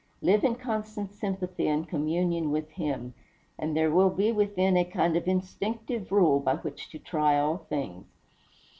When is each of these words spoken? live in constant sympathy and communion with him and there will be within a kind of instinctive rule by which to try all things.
live 0.19 0.43
in 0.43 0.55
constant 0.55 1.13
sympathy 1.13 1.67
and 1.67 1.87
communion 1.87 2.49
with 2.49 2.71
him 2.71 3.13
and 3.59 3.77
there 3.77 3.91
will 3.91 4.09
be 4.09 4.31
within 4.31 4.75
a 4.75 4.83
kind 4.83 5.15
of 5.15 5.27
instinctive 5.27 6.11
rule 6.11 6.39
by 6.39 6.55
which 6.55 6.89
to 6.89 6.97
try 6.97 7.37
all 7.37 7.57
things. 7.69 8.07